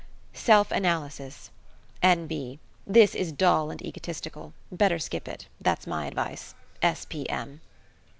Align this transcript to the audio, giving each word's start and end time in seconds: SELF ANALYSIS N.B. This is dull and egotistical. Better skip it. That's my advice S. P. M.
SELF 0.33 0.71
ANALYSIS 0.71 1.51
N.B. 2.01 2.57
This 2.87 3.13
is 3.13 3.31
dull 3.31 3.69
and 3.69 3.79
egotistical. 3.83 4.51
Better 4.71 4.97
skip 4.97 5.27
it. 5.27 5.45
That's 5.61 5.85
my 5.85 6.07
advice 6.07 6.55
S. 6.81 7.05
P. 7.05 7.29
M. 7.29 7.61